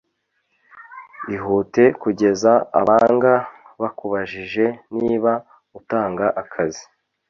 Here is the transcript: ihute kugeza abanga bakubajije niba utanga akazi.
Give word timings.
ihute 1.35 1.83
kugeza 2.01 2.51
abanga 2.81 3.33
bakubajije 3.81 4.65
niba 4.99 5.31
utanga 5.79 6.25
akazi. 6.41 6.83